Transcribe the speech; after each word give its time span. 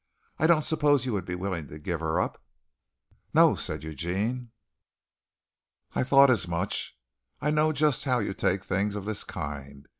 I 0.39 0.47
don't 0.47 0.63
suppose 0.63 1.05
you 1.05 1.13
would 1.13 1.25
be 1.25 1.35
willing 1.35 1.67
to 1.67 1.77
give 1.77 1.99
her 1.99 2.19
up?" 2.19 2.41
"No," 3.35 3.53
said 3.53 3.83
Eugene. 3.83 4.49
"I 5.93 6.01
thought 6.03 6.31
as 6.31 6.47
much. 6.47 6.97
I 7.39 7.51
know 7.51 7.71
just 7.71 8.05
how 8.05 8.17
you 8.17 8.33
take 8.33 8.61
a 8.61 8.63
thing 8.63 8.95
of 8.95 9.05
this 9.05 9.23
kind. 9.23 9.87